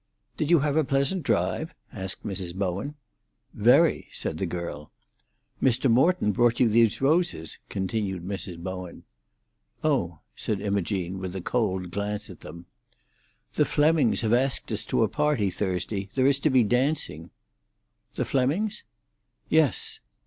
"Did 0.35 0.49
you 0.49 0.61
have 0.61 0.77
a 0.77 0.83
pleasant 0.83 1.21
drive?" 1.21 1.75
asked 1.93 2.25
Mrs. 2.25 2.55
Bowen. 2.55 2.95
"Very," 3.53 4.07
said 4.11 4.39
the 4.39 4.47
girl. 4.47 4.89
"Mr. 5.61 5.91
Morton 5.91 6.31
brought 6.31 6.59
you 6.59 6.67
these 6.67 7.01
roses," 7.01 7.59
continued 7.69 8.23
Mrs. 8.23 8.57
Bowen. 8.57 9.03
"Oh," 9.83 10.17
said 10.35 10.59
Imogene, 10.59 11.19
with 11.19 11.35
a 11.35 11.39
cold 11.41 11.91
glance 11.91 12.31
at 12.31 12.39
them. 12.39 12.65
"The 13.53 13.63
Flemmings 13.63 14.21
have 14.21 14.33
asked 14.33 14.71
us 14.71 14.85
to 14.85 15.03
a 15.03 15.07
party 15.07 15.51
Thursday. 15.51 16.09
There 16.15 16.25
is 16.25 16.39
to 16.39 16.49
be 16.49 16.63
dancing." 16.63 17.29
"The 18.15 18.25
Flemmings?" 18.25 18.81
"Yes." 19.49 19.99